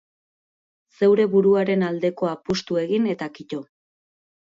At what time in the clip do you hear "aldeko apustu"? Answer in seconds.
1.87-2.79